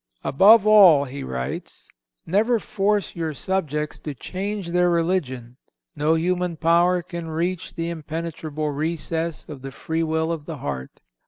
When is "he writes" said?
1.05-1.87